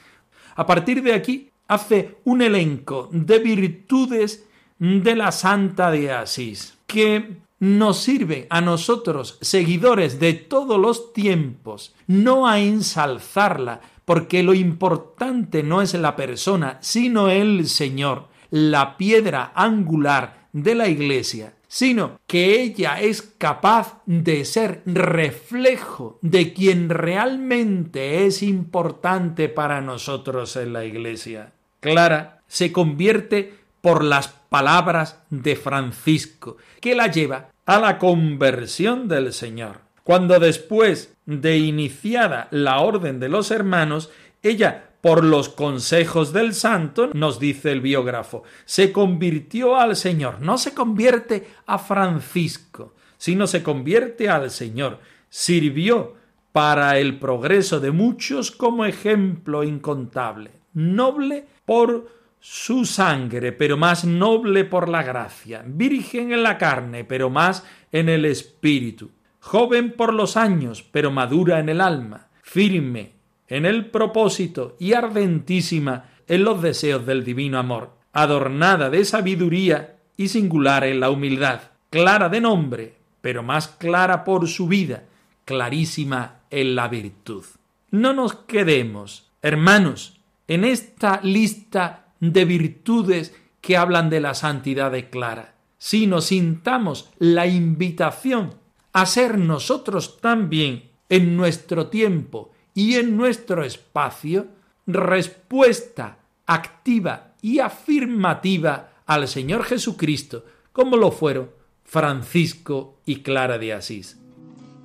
A 0.55 0.65
partir 0.65 1.01
de 1.01 1.13
aquí 1.13 1.49
hace 1.67 2.17
un 2.25 2.41
elenco 2.41 3.09
de 3.11 3.39
virtudes 3.39 4.47
de 4.77 5.15
la 5.15 5.31
Santa 5.31 5.91
de 5.91 6.11
Asís, 6.11 6.77
que 6.87 7.37
nos 7.59 7.99
sirve 7.99 8.47
a 8.49 8.59
nosotros, 8.59 9.37
seguidores 9.41 10.19
de 10.19 10.33
todos 10.33 10.79
los 10.79 11.13
tiempos, 11.13 11.93
no 12.07 12.47
a 12.47 12.59
ensalzarla, 12.59 13.81
porque 14.03 14.41
lo 14.41 14.53
importante 14.55 15.61
no 15.61 15.81
es 15.81 15.93
la 15.93 16.15
persona, 16.15 16.79
sino 16.81 17.29
el 17.29 17.67
Señor, 17.67 18.27
la 18.49 18.97
piedra 18.97 19.51
angular 19.55 20.40
de 20.53 20.75
la 20.75 20.87
Iglesia, 20.87 21.53
sino 21.67 22.19
que 22.27 22.61
ella 22.61 22.99
es 22.99 23.21
capaz 23.21 24.01
de 24.05 24.43
ser 24.45 24.81
reflejo 24.85 26.19
de 26.21 26.53
quien 26.53 26.89
realmente 26.89 28.25
es 28.25 28.43
importante 28.43 29.49
para 29.49 29.81
nosotros 29.81 30.55
en 30.57 30.73
la 30.73 30.85
Iglesia. 30.85 31.53
Clara 31.79 32.41
se 32.47 32.71
convierte 32.71 33.53
por 33.81 34.03
las 34.03 34.27
palabras 34.27 35.23
de 35.29 35.55
Francisco, 35.55 36.57
que 36.79 36.93
la 36.93 37.07
lleva 37.07 37.49
a 37.65 37.79
la 37.79 37.97
conversión 37.97 39.07
del 39.07 39.33
Señor. 39.33 39.79
Cuando 40.03 40.39
después 40.39 41.13
de 41.25 41.57
iniciada 41.57 42.47
la 42.51 42.79
orden 42.79 43.19
de 43.19 43.29
los 43.29 43.49
hermanos, 43.51 44.09
ella 44.43 44.90
por 45.01 45.23
los 45.23 45.49
consejos 45.49 46.31
del 46.31 46.53
santo, 46.53 47.09
nos 47.13 47.39
dice 47.39 47.71
el 47.71 47.81
biógrafo, 47.81 48.43
se 48.65 48.91
convirtió 48.91 49.75
al 49.75 49.95
Señor. 49.95 50.41
No 50.41 50.57
se 50.57 50.73
convierte 50.73 51.47
a 51.65 51.79
Francisco, 51.79 52.93
sino 53.17 53.47
se 53.47 53.63
convierte 53.63 54.29
al 54.29 54.51
Señor. 54.51 54.99
Sirvió 55.29 56.15
para 56.51 56.99
el 56.99 57.17
progreso 57.17 57.79
de 57.79 57.91
muchos 57.91 58.51
como 58.51 58.85
ejemplo 58.85 59.63
incontable, 59.63 60.51
noble 60.73 61.45
por 61.65 62.09
su 62.39 62.85
sangre, 62.85 63.51
pero 63.51 63.77
más 63.77 64.03
noble 64.03 64.65
por 64.65 64.89
la 64.89 65.03
gracia, 65.03 65.63
virgen 65.65 66.33
en 66.33 66.43
la 66.43 66.57
carne, 66.57 67.03
pero 67.03 67.29
más 67.29 67.63
en 67.91 68.09
el 68.09 68.25
espíritu, 68.25 69.11
joven 69.39 69.93
por 69.93 70.13
los 70.13 70.37
años, 70.37 70.83
pero 70.83 71.11
madura 71.11 71.59
en 71.59 71.69
el 71.69 71.79
alma, 71.81 72.27
firme 72.41 73.20
en 73.51 73.65
el 73.65 73.87
propósito 73.87 74.77
y 74.79 74.93
ardentísima 74.93 76.05
en 76.25 76.45
los 76.45 76.61
deseos 76.61 77.05
del 77.05 77.25
divino 77.25 77.59
amor, 77.59 77.91
adornada 78.13 78.89
de 78.89 79.03
sabiduría 79.03 79.97
y 80.15 80.29
singular 80.29 80.85
en 80.85 81.01
la 81.01 81.09
humildad, 81.09 81.59
clara 81.89 82.29
de 82.29 82.39
nombre, 82.39 82.95
pero 83.19 83.43
más 83.43 83.67
clara 83.67 84.23
por 84.23 84.47
su 84.47 84.69
vida, 84.69 85.03
clarísima 85.43 86.39
en 86.49 86.75
la 86.75 86.87
virtud. 86.87 87.43
No 87.89 88.13
nos 88.13 88.35
quedemos, 88.35 89.29
hermanos, 89.41 90.21
en 90.47 90.63
esta 90.63 91.19
lista 91.21 92.05
de 92.21 92.45
virtudes 92.45 93.35
que 93.59 93.75
hablan 93.75 94.09
de 94.09 94.21
la 94.21 94.33
santidad 94.33 94.91
de 94.93 95.09
Clara, 95.09 95.55
sino 95.77 96.21
sintamos 96.21 97.11
la 97.19 97.47
invitación 97.47 98.55
a 98.93 99.05
ser 99.05 99.37
nosotros 99.37 100.21
también 100.21 100.89
en 101.09 101.35
nuestro 101.35 101.87
tiempo 101.87 102.53
y 102.73 102.95
en 102.95 103.17
nuestro 103.17 103.63
espacio 103.63 104.47
respuesta 104.87 106.17
activa 106.45 107.33
y 107.41 107.59
afirmativa 107.59 108.91
al 109.05 109.27
Señor 109.27 109.63
Jesucristo, 109.63 110.45
como 110.71 110.97
lo 110.97 111.11
fueron 111.11 111.49
Francisco 111.83 112.99
y 113.05 113.17
Clara 113.17 113.57
de 113.57 113.73
Asís. 113.73 114.17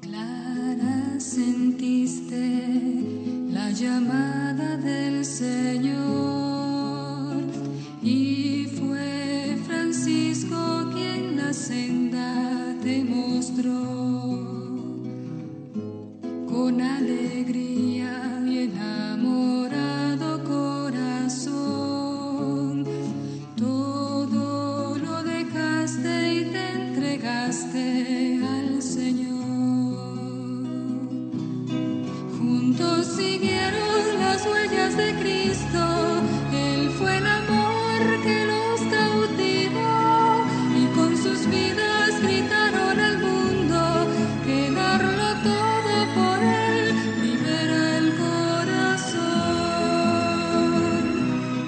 Clara, 0.00 1.20
sentiste 1.20 2.66
la 3.50 3.70
llamada 3.70 4.76
del 4.76 5.24
Señor 5.24 6.15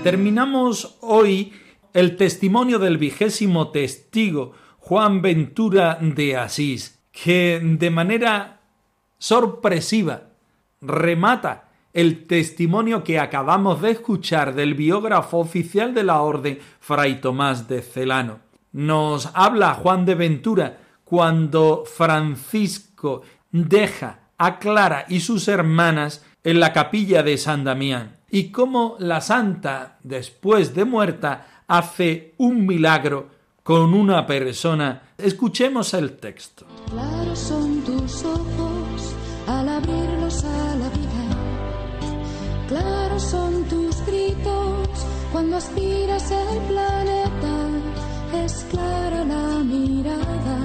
Terminamos 0.09 0.97
hoy 1.03 1.53
el 1.93 2.17
testimonio 2.17 2.79
del 2.79 2.97
vigésimo 2.97 3.69
testigo 3.69 4.53
Juan 4.79 5.21
Ventura 5.21 5.99
de 6.01 6.35
Asís, 6.35 6.99
que 7.13 7.61
de 7.63 7.91
manera 7.91 8.63
sorpresiva 9.19 10.23
remata 10.81 11.69
el 11.93 12.27
testimonio 12.27 13.05
que 13.05 13.19
acabamos 13.19 13.83
de 13.83 13.91
escuchar 13.91 14.55
del 14.55 14.73
biógrafo 14.73 15.41
oficial 15.41 15.93
de 15.93 16.05
la 16.05 16.23
orden, 16.23 16.59
Fray 16.81 17.21
Tomás 17.21 17.69
de 17.69 17.83
Celano. 17.83 18.39
Nos 18.73 19.29
habla 19.35 19.75
Juan 19.75 20.07
de 20.07 20.15
Ventura 20.15 20.79
cuando 21.05 21.85
Francisco 21.85 23.21
deja 23.53 24.21
a 24.39 24.59
Clara 24.59 25.05
y 25.11 25.21
sus 25.21 25.49
hermanas 25.49 26.25
en 26.45 26.61
la 26.61 26.73
capilla 26.73 27.23
de 27.23 27.37
San 27.37 27.63
Damián 27.63 28.18
y 28.31 28.51
cómo 28.51 28.97
la 28.99 29.21
santa, 29.21 29.99
después 30.03 30.75
de 30.75 30.85
muerta, 30.85 31.65
hace 31.67 32.35
un 32.39 32.67
milagro 32.67 33.29
con 33.63 33.93
una 33.95 34.27
persona. 34.27 35.03
Escuchemos 35.19 35.93
el 35.95 36.17
texto. 36.17 36.67
Claros 36.91 37.39
son 37.39 37.83
tus 37.83 38.25
ojos 38.25 39.15
al 39.47 39.69
abrirlos 39.69 40.45
a 40.45 40.77
la 40.77 40.89
vida. 40.89 41.09
Claros 42.69 43.23
son 43.23 43.65
tus 43.65 44.05
gritos 44.07 44.89
cuando 45.33 45.57
aspiras 45.57 46.31
el 46.31 46.59
planeta. 46.63 48.45
Es 48.45 48.67
clara 48.71 49.25
la 49.25 49.65
mirada 49.65 50.59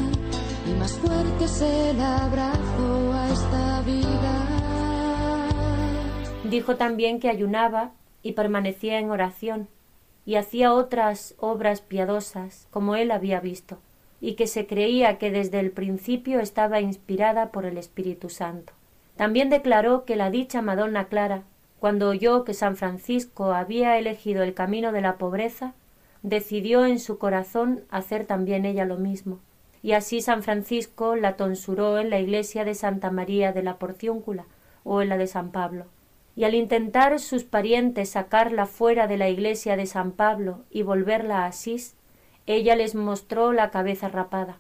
y 0.69 0.79
más 0.79 0.93
fuerte 0.93 1.45
es 1.45 1.61
el 1.61 1.99
abrazo 2.01 3.13
a 3.13 3.29
esta 3.29 3.81
vida. 3.81 4.42
Dijo 6.53 6.75
también 6.75 7.19
que 7.19 7.29
ayunaba 7.29 7.93
y 8.21 8.33
permanecía 8.33 8.99
en 8.99 9.09
oración 9.09 9.69
y 10.23 10.35
hacía 10.35 10.71
otras 10.71 11.33
obras 11.39 11.81
piadosas 11.81 12.67
como 12.69 12.95
él 12.95 13.09
había 13.09 13.39
visto 13.39 13.79
y 14.21 14.35
que 14.35 14.45
se 14.45 14.67
creía 14.67 15.17
que 15.17 15.31
desde 15.31 15.59
el 15.59 15.71
principio 15.71 16.39
estaba 16.39 16.79
inspirada 16.79 17.49
por 17.49 17.65
el 17.65 17.79
Espíritu 17.79 18.29
Santo. 18.29 18.71
También 19.15 19.49
declaró 19.49 20.05
que 20.05 20.15
la 20.15 20.29
dicha 20.29 20.61
Madonna 20.61 21.05
Clara, 21.05 21.41
cuando 21.79 22.07
oyó 22.07 22.43
que 22.43 22.53
San 22.53 22.75
Francisco 22.75 23.53
había 23.53 23.97
elegido 23.97 24.43
el 24.43 24.53
camino 24.53 24.91
de 24.91 25.01
la 25.01 25.17
pobreza, 25.17 25.73
decidió 26.21 26.85
en 26.85 26.99
su 26.99 27.17
corazón 27.17 27.81
hacer 27.89 28.27
también 28.27 28.65
ella 28.65 28.85
lo 28.85 28.97
mismo, 28.97 29.39
y 29.81 29.93
así 29.93 30.21
San 30.21 30.43
Francisco 30.43 31.15
la 31.15 31.35
tonsuró 31.35 31.97
en 31.97 32.11
la 32.11 32.19
iglesia 32.19 32.63
de 32.63 32.75
Santa 32.75 33.09
María 33.09 33.53
de 33.53 33.63
la 33.63 33.79
Porciúncula 33.79 34.45
o 34.83 35.01
en 35.01 35.09
la 35.09 35.17
de 35.17 35.25
San 35.25 35.49
Pablo. 35.49 35.87
Y 36.35 36.45
al 36.45 36.55
intentar 36.55 37.19
sus 37.19 37.43
parientes 37.43 38.09
sacarla 38.09 38.65
fuera 38.65 39.07
de 39.07 39.17
la 39.17 39.29
iglesia 39.29 39.75
de 39.77 39.85
San 39.85 40.11
Pablo 40.11 40.63
y 40.71 40.81
volverla 40.81 41.43
a 41.43 41.45
Asís, 41.47 41.95
ella 42.47 42.75
les 42.75 42.95
mostró 42.95 43.53
la 43.53 43.69
cabeza 43.71 44.09
rapada. 44.09 44.57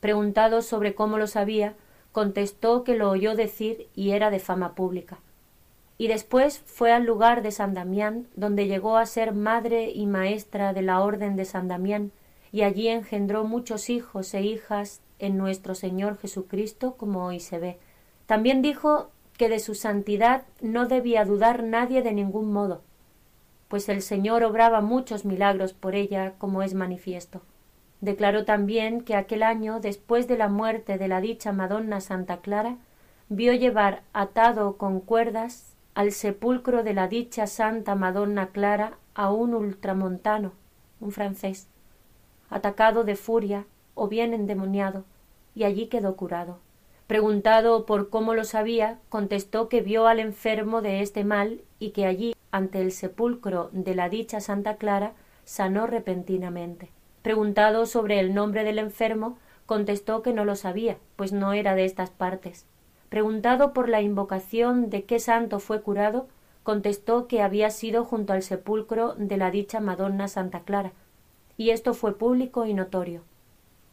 Preguntado 0.00 0.60
sobre 0.62 0.94
cómo 0.94 1.16
lo 1.18 1.26
sabía, 1.26 1.74
contestó 2.12 2.84
que 2.84 2.94
lo 2.96 3.10
oyó 3.10 3.34
decir 3.34 3.88
y 3.94 4.10
era 4.10 4.30
de 4.30 4.38
fama 4.38 4.74
pública. 4.74 5.18
y 5.96 6.08
después 6.08 6.58
fue 6.66 6.92
al 6.92 7.04
lugar 7.04 7.42
de 7.42 7.52
San 7.52 7.74
Damián, 7.74 8.26
donde 8.34 8.66
llegó 8.66 8.96
a 8.96 9.06
ser 9.06 9.32
madre 9.32 9.90
y 9.90 10.06
maestra 10.06 10.72
de 10.72 10.82
la 10.82 11.00
Orden 11.00 11.36
de 11.36 11.44
San 11.44 11.68
Damián, 11.68 12.10
y 12.52 12.62
allí 12.62 12.88
engendró 12.88 13.44
muchos 13.44 13.90
hijos 13.90 14.34
e 14.34 14.42
hijas 14.42 15.00
en 15.18 15.36
nuestro 15.38 15.74
Señor 15.74 16.18
Jesucristo, 16.18 16.94
como 16.96 17.24
hoy 17.24 17.40
se 17.40 17.58
ve. 17.58 17.78
También 18.26 18.62
dijo 18.62 19.10
que 19.36 19.48
de 19.48 19.58
su 19.58 19.74
santidad 19.74 20.44
no 20.60 20.86
debía 20.86 21.24
dudar 21.24 21.62
nadie 21.62 22.02
de 22.02 22.12
ningún 22.12 22.52
modo, 22.52 22.82
pues 23.68 23.88
el 23.88 24.02
Señor 24.02 24.44
obraba 24.44 24.80
muchos 24.80 25.24
milagros 25.24 25.72
por 25.72 25.94
ella, 25.94 26.34
como 26.38 26.62
es 26.62 26.74
manifiesto. 26.74 27.42
Declaró 28.00 28.44
también 28.44 29.00
que 29.00 29.16
aquel 29.16 29.42
año, 29.42 29.80
después 29.80 30.28
de 30.28 30.36
la 30.36 30.48
muerte 30.48 30.98
de 30.98 31.08
la 31.08 31.20
dicha 31.20 31.52
Madonna 31.52 32.00
Santa 32.00 32.36
Clara, 32.38 32.76
vio 33.28 33.52
llevar 33.54 34.02
atado 34.12 34.76
con 34.76 35.00
cuerdas 35.00 35.74
al 35.94 36.12
sepulcro 36.12 36.82
de 36.82 36.92
la 36.92 37.08
dicha 37.08 37.46
Santa 37.46 37.94
Madonna 37.94 38.48
Clara 38.48 38.98
a 39.14 39.32
un 39.32 39.54
ultramontano, 39.54 40.52
un 41.00 41.12
francés, 41.12 41.68
atacado 42.50 43.04
de 43.04 43.16
furia 43.16 43.64
o 43.94 44.08
bien 44.08 44.34
endemoniado, 44.34 45.04
y 45.54 45.64
allí 45.64 45.86
quedó 45.86 46.16
curado. 46.16 46.58
Preguntado 47.06 47.84
por 47.84 48.08
cómo 48.08 48.32
lo 48.32 48.44
sabía, 48.44 48.98
contestó 49.10 49.68
que 49.68 49.82
vio 49.82 50.06
al 50.06 50.20
enfermo 50.20 50.80
de 50.80 51.02
este 51.02 51.22
mal 51.22 51.60
y 51.78 51.90
que 51.90 52.06
allí, 52.06 52.34
ante 52.50 52.80
el 52.80 52.92
sepulcro 52.92 53.68
de 53.72 53.94
la 53.94 54.08
dicha 54.08 54.40
Santa 54.40 54.76
Clara, 54.76 55.12
sanó 55.44 55.86
repentinamente. 55.86 56.90
Preguntado 57.20 57.84
sobre 57.84 58.20
el 58.20 58.34
nombre 58.34 58.64
del 58.64 58.78
enfermo, 58.78 59.36
contestó 59.66 60.22
que 60.22 60.32
no 60.32 60.46
lo 60.46 60.56
sabía, 60.56 60.96
pues 61.16 61.32
no 61.32 61.52
era 61.52 61.74
de 61.74 61.84
estas 61.84 62.08
partes. 62.08 62.66
Preguntado 63.10 63.74
por 63.74 63.90
la 63.90 64.00
invocación 64.00 64.88
de 64.88 65.04
qué 65.04 65.18
santo 65.18 65.58
fue 65.58 65.82
curado, 65.82 66.26
contestó 66.62 67.28
que 67.28 67.42
había 67.42 67.70
sido 67.70 68.04
junto 68.04 68.32
al 68.32 68.42
sepulcro 68.42 69.14
de 69.14 69.36
la 69.36 69.50
dicha 69.50 69.80
Madonna 69.80 70.26
Santa 70.26 70.60
Clara, 70.60 70.92
y 71.58 71.70
esto 71.70 71.92
fue 71.92 72.16
público 72.16 72.64
y 72.64 72.72
notorio. 72.72 73.22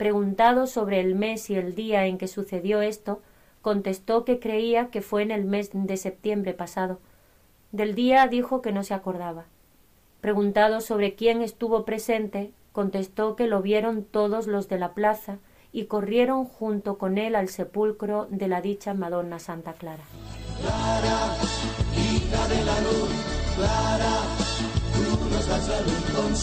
Preguntado 0.01 0.65
sobre 0.65 0.99
el 0.99 1.13
mes 1.13 1.51
y 1.51 1.55
el 1.55 1.75
día 1.75 2.07
en 2.07 2.17
que 2.17 2.27
sucedió 2.27 2.81
esto, 2.81 3.21
contestó 3.61 4.25
que 4.25 4.39
creía 4.39 4.89
que 4.89 5.03
fue 5.03 5.21
en 5.21 5.29
el 5.29 5.45
mes 5.45 5.69
de 5.73 5.95
septiembre 5.95 6.55
pasado. 6.55 6.97
Del 7.71 7.93
día 7.93 8.25
dijo 8.25 8.63
que 8.63 8.71
no 8.71 8.83
se 8.83 8.95
acordaba. 8.95 9.45
Preguntado 10.19 10.81
sobre 10.81 11.13
quién 11.13 11.43
estuvo 11.43 11.85
presente, 11.85 12.51
contestó 12.71 13.35
que 13.35 13.45
lo 13.45 13.61
vieron 13.61 14.03
todos 14.03 14.47
los 14.47 14.67
de 14.67 14.79
la 14.79 14.95
plaza, 14.95 15.37
y 15.71 15.85
corrieron 15.85 16.45
junto 16.45 16.97
con 16.97 17.19
él 17.19 17.35
al 17.35 17.49
sepulcro 17.49 18.25
de 18.31 18.47
la 18.47 18.59
dicha 18.59 18.95
Madonna 18.95 19.37
Santa 19.37 19.73
Clara. 19.73 20.05
Clara, 20.63 21.37
de 22.49 22.65
la 22.65 22.75
Clara, 23.55 24.15
nos 24.97 25.67
luz 25.85 26.05
con 26.15 26.35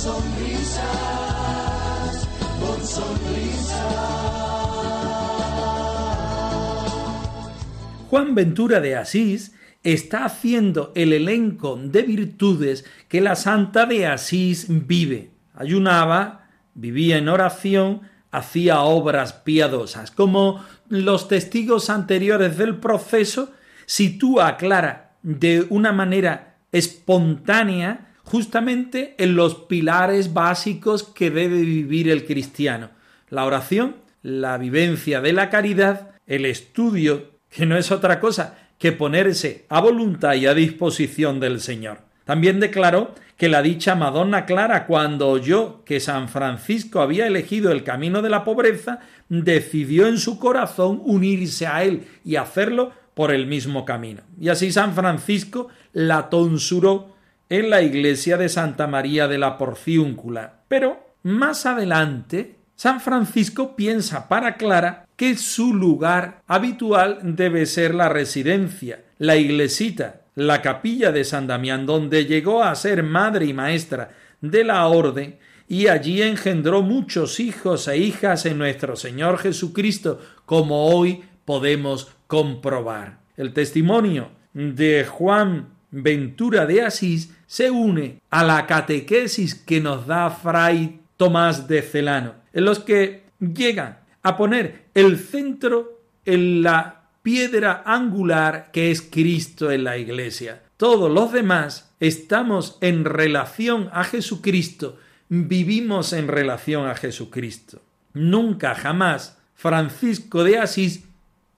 Juan 8.10 8.34
Ventura 8.34 8.80
de 8.80 8.96
Asís 8.96 9.54
está 9.82 10.24
haciendo 10.24 10.92
el 10.94 11.12
elenco 11.12 11.76
de 11.76 12.02
virtudes 12.02 12.84
que 13.08 13.20
la 13.20 13.36
Santa 13.36 13.86
de 13.86 14.06
Asís 14.06 14.66
vive. 14.68 15.30
Ayunaba, 15.54 16.48
vivía 16.74 17.18
en 17.18 17.28
oración, 17.28 18.02
hacía 18.30 18.80
obras 18.80 19.34
piadosas. 19.34 20.10
Como 20.10 20.64
los 20.88 21.28
testigos 21.28 21.90
anteriores 21.90 22.56
del 22.56 22.76
proceso, 22.76 23.52
sitúa 23.84 24.48
a 24.48 24.56
Clara 24.56 25.16
de 25.22 25.66
una 25.68 25.92
manera 25.92 26.56
espontánea 26.72 28.07
justamente 28.30 29.14
en 29.18 29.36
los 29.36 29.54
pilares 29.54 30.34
básicos 30.34 31.02
que 31.02 31.30
debe 31.30 31.60
vivir 31.60 32.10
el 32.10 32.26
cristiano. 32.26 32.90
La 33.30 33.46
oración, 33.46 33.96
la 34.22 34.58
vivencia 34.58 35.22
de 35.22 35.32
la 35.32 35.48
caridad, 35.48 36.10
el 36.26 36.44
estudio, 36.44 37.30
que 37.48 37.64
no 37.64 37.78
es 37.78 37.90
otra 37.90 38.20
cosa 38.20 38.58
que 38.78 38.92
ponerse 38.92 39.64
a 39.70 39.80
voluntad 39.80 40.34
y 40.34 40.46
a 40.46 40.52
disposición 40.52 41.40
del 41.40 41.60
Señor. 41.60 42.00
También 42.24 42.60
declaró 42.60 43.14
que 43.38 43.48
la 43.48 43.62
dicha 43.62 43.94
Madonna 43.94 44.44
Clara, 44.44 44.86
cuando 44.86 45.28
oyó 45.28 45.82
que 45.84 45.98
San 45.98 46.28
Francisco 46.28 47.00
había 47.00 47.26
elegido 47.26 47.72
el 47.72 47.82
camino 47.82 48.20
de 48.20 48.28
la 48.28 48.44
pobreza, 48.44 49.00
decidió 49.30 50.06
en 50.06 50.18
su 50.18 50.38
corazón 50.38 51.00
unirse 51.04 51.66
a 51.66 51.82
él 51.82 52.06
y 52.24 52.36
hacerlo 52.36 52.92
por 53.14 53.32
el 53.32 53.46
mismo 53.46 53.86
camino. 53.86 54.20
Y 54.38 54.50
así 54.50 54.70
San 54.70 54.94
Francisco 54.94 55.68
la 55.94 56.28
tonsuró 56.28 57.16
en 57.48 57.70
la 57.70 57.82
iglesia 57.82 58.36
de 58.36 58.48
Santa 58.48 58.86
María 58.86 59.28
de 59.28 59.38
la 59.38 59.58
Porciúncula. 59.58 60.60
Pero 60.68 61.14
más 61.22 61.66
adelante, 61.66 62.56
San 62.74 63.00
Francisco 63.00 63.74
piensa 63.74 64.28
para 64.28 64.56
Clara 64.56 65.06
que 65.16 65.36
su 65.36 65.74
lugar 65.74 66.42
habitual 66.46 67.18
debe 67.22 67.66
ser 67.66 67.94
la 67.94 68.08
residencia, 68.08 69.02
la 69.18 69.36
iglesita, 69.36 70.22
la 70.36 70.62
capilla 70.62 71.10
de 71.10 71.24
San 71.24 71.48
Damián, 71.48 71.86
donde 71.86 72.26
llegó 72.26 72.62
a 72.62 72.74
ser 72.76 73.02
madre 73.02 73.46
y 73.46 73.52
maestra 73.52 74.10
de 74.40 74.62
la 74.62 74.86
orden, 74.86 75.38
y 75.66 75.88
allí 75.88 76.22
engendró 76.22 76.82
muchos 76.82 77.40
hijos 77.40 77.88
e 77.88 77.98
hijas 77.98 78.46
en 78.46 78.58
nuestro 78.58 78.94
Señor 78.94 79.38
Jesucristo, 79.38 80.20
como 80.46 80.86
hoy 80.86 81.24
podemos 81.44 82.12
comprobar. 82.28 83.18
El 83.36 83.52
testimonio 83.52 84.30
de 84.54 85.04
Juan 85.04 85.77
Ventura 85.90 86.66
de 86.66 86.82
Asís 86.82 87.30
se 87.46 87.70
une 87.70 88.20
a 88.30 88.44
la 88.44 88.66
catequesis 88.66 89.54
que 89.54 89.80
nos 89.80 90.06
da 90.06 90.30
Fray 90.30 91.00
Tomás 91.16 91.66
de 91.66 91.82
Celano, 91.82 92.34
en 92.52 92.64
los 92.64 92.78
que 92.80 93.24
llegan 93.40 93.98
a 94.22 94.36
poner 94.36 94.84
el 94.94 95.18
centro 95.18 96.00
en 96.24 96.62
la 96.62 97.08
piedra 97.22 97.82
angular 97.86 98.70
que 98.72 98.90
es 98.90 99.02
Cristo 99.02 99.70
en 99.70 99.84
la 99.84 99.96
Iglesia. 99.96 100.62
Todos 100.76 101.10
los 101.10 101.32
demás 101.32 101.90
estamos 102.00 102.78
en 102.80 103.04
relación 103.04 103.90
a 103.92 104.04
Jesucristo, 104.04 104.98
vivimos 105.28 106.12
en 106.12 106.28
relación 106.28 106.86
a 106.86 106.94
Jesucristo. 106.94 107.82
Nunca 108.12 108.74
jamás 108.74 109.38
Francisco 109.54 110.44
de 110.44 110.58
Asís 110.58 111.04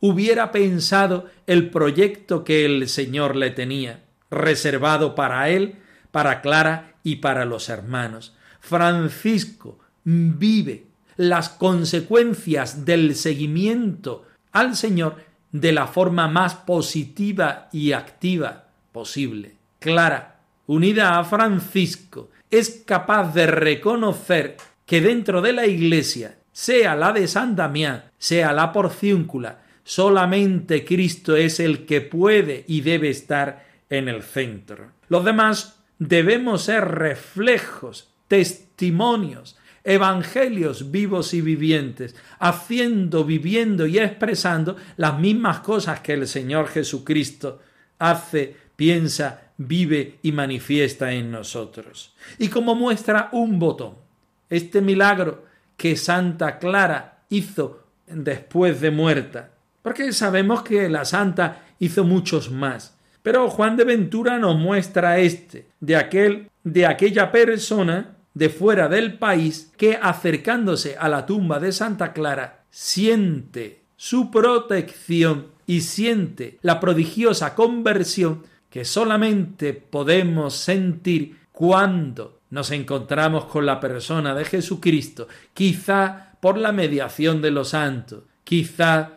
hubiera 0.00 0.52
pensado 0.52 1.26
el 1.46 1.70
proyecto 1.70 2.44
que 2.44 2.64
el 2.64 2.88
Señor 2.88 3.36
le 3.36 3.50
tenía, 3.50 4.04
reservado 4.30 5.14
para 5.14 5.48
él, 5.48 5.76
para 6.10 6.40
Clara 6.40 6.94
y 7.02 7.16
para 7.16 7.44
los 7.44 7.68
hermanos. 7.68 8.34
Francisco 8.60 9.78
vive 10.04 10.86
las 11.16 11.48
consecuencias 11.48 12.84
del 12.84 13.14
seguimiento 13.14 14.26
al 14.52 14.76
Señor 14.76 15.16
de 15.52 15.72
la 15.72 15.86
forma 15.86 16.28
más 16.28 16.54
positiva 16.54 17.68
y 17.72 17.92
activa 17.92 18.66
posible. 18.92 19.56
Clara, 19.78 20.40
unida 20.66 21.18
a 21.18 21.24
Francisco, 21.24 22.30
es 22.50 22.82
capaz 22.86 23.34
de 23.34 23.46
reconocer 23.46 24.56
que 24.86 25.00
dentro 25.00 25.40
de 25.40 25.52
la 25.52 25.66
Iglesia, 25.66 26.36
sea 26.52 26.96
la 26.96 27.12
de 27.12 27.28
San 27.28 27.54
Damián, 27.56 28.04
sea 28.18 28.52
la 28.52 28.72
porciúncula, 28.72 29.62
solamente 29.84 30.84
Cristo 30.84 31.36
es 31.36 31.60
el 31.60 31.86
que 31.86 32.00
puede 32.00 32.64
y 32.66 32.80
debe 32.80 33.08
estar 33.08 33.69
en 33.90 34.08
el 34.08 34.22
centro. 34.22 34.92
Los 35.08 35.24
demás 35.24 35.82
debemos 35.98 36.62
ser 36.62 36.86
reflejos, 36.86 38.14
testimonios 38.28 39.58
evangelios 39.84 40.90
vivos 40.90 41.34
y 41.34 41.40
vivientes, 41.40 42.14
haciendo, 42.38 43.24
viviendo 43.24 43.86
y 43.86 43.98
expresando 43.98 44.76
las 44.96 45.18
mismas 45.18 45.60
cosas 45.60 46.00
que 46.00 46.12
el 46.12 46.26
Señor 46.26 46.68
Jesucristo 46.68 47.60
hace, 47.98 48.56
piensa, 48.76 49.52
vive 49.56 50.18
y 50.22 50.32
manifiesta 50.32 51.12
en 51.12 51.30
nosotros. 51.30 52.14
Y 52.38 52.48
como 52.48 52.74
muestra 52.74 53.28
un 53.32 53.58
botón, 53.58 53.96
este 54.48 54.80
milagro 54.80 55.44
que 55.76 55.96
Santa 55.96 56.58
Clara 56.58 57.24
hizo 57.30 57.84
después 58.06 58.80
de 58.80 58.90
muerta, 58.90 59.50
porque 59.82 60.12
sabemos 60.12 60.62
que 60.62 60.88
la 60.88 61.04
Santa 61.04 61.64
hizo 61.78 62.04
muchos 62.04 62.50
más. 62.50 62.98
Pero 63.22 63.50
Juan 63.50 63.76
de 63.76 63.84
Ventura 63.84 64.38
nos 64.38 64.56
muestra 64.56 65.18
este, 65.18 65.66
de 65.80 65.96
aquel, 65.96 66.50
de 66.64 66.86
aquella 66.86 67.30
persona 67.30 68.16
de 68.34 68.48
fuera 68.48 68.88
del 68.88 69.18
país 69.18 69.72
que 69.76 69.98
acercándose 70.00 70.96
a 70.98 71.08
la 71.08 71.26
tumba 71.26 71.58
de 71.58 71.72
Santa 71.72 72.12
Clara 72.12 72.64
siente 72.70 73.80
su 73.96 74.30
protección 74.30 75.48
y 75.66 75.82
siente 75.82 76.58
la 76.62 76.80
prodigiosa 76.80 77.54
conversión 77.54 78.44
que 78.70 78.84
solamente 78.84 79.74
podemos 79.74 80.54
sentir 80.54 81.38
cuando 81.52 82.40
nos 82.50 82.70
encontramos 82.70 83.44
con 83.46 83.66
la 83.66 83.80
persona 83.80 84.34
de 84.34 84.44
Jesucristo, 84.44 85.28
quizá 85.52 86.32
por 86.40 86.56
la 86.56 86.72
mediación 86.72 87.42
de 87.42 87.50
los 87.50 87.70
santos, 87.70 88.22
quizá 88.44 89.12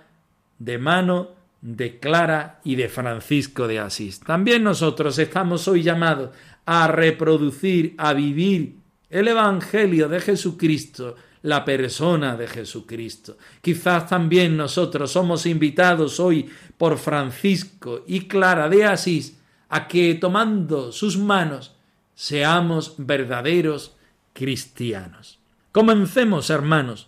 de 0.59 0.77
mano 0.77 1.29
de 1.63 1.97
Clara 1.97 2.59
y 2.65 2.75
de 2.75 2.89
Francisco 2.89 3.67
de 3.69 3.79
Asís. 3.79 4.19
También 4.19 4.63
nosotros 4.63 5.17
estamos 5.17 5.65
hoy 5.69 5.81
llamados 5.81 6.31
a 6.65 6.87
reproducir, 6.89 7.95
a 7.97 8.11
vivir 8.13 8.75
el 9.09 9.29
Evangelio 9.29 10.09
de 10.09 10.19
Jesucristo, 10.19 11.15
la 11.41 11.63
persona 11.63 12.35
de 12.35 12.47
Jesucristo. 12.47 13.37
Quizás 13.61 14.09
también 14.09 14.57
nosotros 14.57 15.11
somos 15.11 15.45
invitados 15.45 16.19
hoy 16.19 16.49
por 16.77 16.97
Francisco 16.97 18.03
y 18.07 18.27
Clara 18.27 18.67
de 18.67 18.83
Asís 18.83 19.39
a 19.69 19.87
que 19.87 20.15
tomando 20.15 20.91
sus 20.91 21.17
manos 21.17 21.75
seamos 22.13 22.95
verdaderos 22.97 23.95
cristianos. 24.33 25.39
Comencemos, 25.71 26.49
hermanos, 26.49 27.07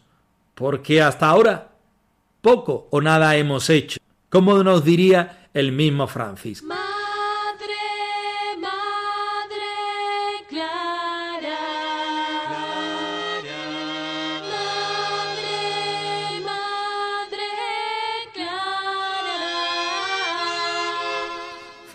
porque 0.53 1.01
hasta 1.01 1.27
ahora 1.27 1.71
poco 2.41 2.87
o 2.91 3.01
nada 3.01 3.35
hemos 3.35 3.69
hecho, 3.69 3.99
como 4.29 4.63
nos 4.63 4.83
diría 4.83 5.49
el 5.53 5.71
mismo 5.71 6.07
Francisco. 6.07 6.67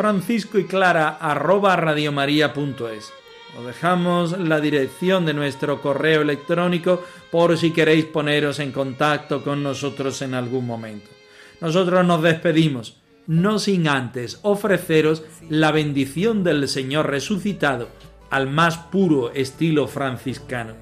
Francisco 0.01 0.59
y 0.59 0.65
Clara 0.65 1.19
arroba 1.21 1.77
radiomaria.es. 1.77 3.13
Os 3.59 3.67
dejamos 3.67 4.39
la 4.39 4.59
dirección 4.59 5.27
de 5.27 5.35
nuestro 5.35 5.83
correo 5.83 6.23
electrónico 6.23 7.05
por 7.31 7.59
si 7.59 7.71
queréis 7.71 8.07
poneros 8.07 8.61
en 8.61 8.73
contacto 8.73 9.45
con 9.45 9.63
nosotros 9.63 10.23
en 10.23 10.33
algún 10.33 10.65
momento. 10.65 11.20
Nosotros 11.61 12.05
nos 12.05 12.23
despedimos, 12.23 13.01
no 13.27 13.59
sin 13.59 13.89
antes 13.89 14.39
ofreceros 14.43 15.23
la 15.49 15.73
bendición 15.73 16.43
del 16.43 16.69
Señor 16.69 17.11
resucitado 17.11 17.89
al 18.31 18.49
más 18.49 18.79
puro 18.79 19.33
estilo 19.33 19.87
franciscano. 19.89 20.75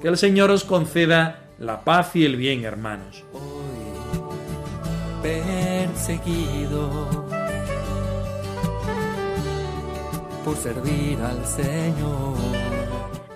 Que 0.00 0.08
el 0.08 0.16
Señor 0.16 0.50
os 0.50 0.64
conceda 0.64 1.50
la 1.58 1.84
paz 1.84 2.16
y 2.16 2.24
el 2.24 2.36
bien, 2.36 2.64
hermanos. 2.64 3.24
perseguido 5.22 7.08
por 10.44 10.56
servir 10.56 11.18
al 11.20 11.44
Señor. 11.44 12.34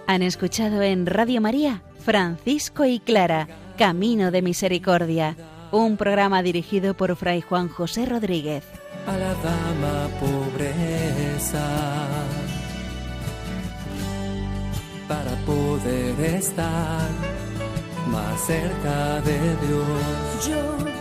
Han 0.06 0.22
escuchado 0.22 0.82
en 0.82 1.06
Radio 1.06 1.40
María 1.40 1.82
Francisco 2.04 2.84
y 2.84 3.00
Clara, 3.00 3.48
Camino 3.78 4.30
de 4.30 4.42
Misericordia, 4.42 5.36
un 5.74 5.96
programa 5.96 6.42
dirigido 6.42 6.94
por 6.94 7.16
Fray 7.16 7.40
Juan 7.40 7.68
José 7.68 8.06
Rodríguez. 8.06 8.64
A 9.06 9.16
la 9.16 9.34
dama 9.34 10.08
pobreza, 10.20 11.66
para 15.08 15.34
poder 15.44 16.36
estar 16.36 17.08
más 18.08 18.40
cerca 18.46 19.20
de 19.22 19.38
Dios. 19.66 20.48
Yo 20.48 20.93